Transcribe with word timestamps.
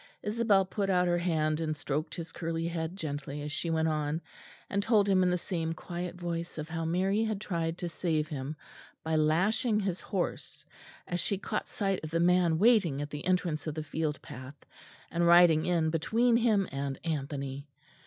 Isabel 0.23 0.65
put 0.65 0.89
out 0.89 1.05
her 1.05 1.19
hand 1.19 1.59
and 1.59 1.77
stroked 1.77 2.15
his 2.15 2.31
curly 2.31 2.67
head 2.69 2.95
gently 2.95 3.43
as 3.43 3.51
she 3.51 3.69
went 3.69 3.87
on, 3.87 4.19
and 4.67 4.81
told 4.81 5.07
him 5.07 5.21
in 5.21 5.29
the 5.29 5.37
same 5.37 5.73
quiet 5.73 6.15
voice 6.15 6.57
of 6.57 6.69
how 6.69 6.85
Mary 6.85 7.23
had 7.25 7.39
tried 7.39 7.77
to 7.77 7.87
save 7.87 8.27
him 8.29 8.55
by 9.03 9.15
lashing 9.15 9.79
his 9.81 10.01
horse, 10.01 10.65
as 11.05 11.19
she 11.19 11.37
caught 11.37 11.67
sight 11.69 12.03
of 12.03 12.09
the 12.09 12.19
man 12.19 12.57
waiting 12.57 12.99
at 12.99 13.11
the 13.11 13.25
entrance 13.27 13.67
of 13.67 13.75
the 13.75 13.83
field 13.83 14.19
path, 14.23 14.55
and 15.11 15.27
riding 15.27 15.67
in 15.67 15.91
between 15.91 16.35
him 16.37 16.67
and 16.71 16.97
Anthony. 17.03 17.67